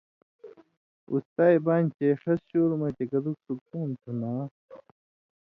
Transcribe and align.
اُستائے 1.11 1.57
بانیۡ 1.65 1.93
چےۡ 1.95 2.15
ݜس 2.21 2.41
شُور 2.49 2.71
مہ 2.79 2.87
چےۡ 2.95 3.07
کتک 3.11 3.35
سکُون 3.45 3.89
تُھو 3.99 4.11
نا 4.21 4.33